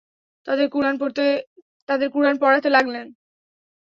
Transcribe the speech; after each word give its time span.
তাদের 1.87 2.09
কুরআন 2.09 2.35
পড়াতে 2.41 2.69
লাগলেন। 2.69 3.07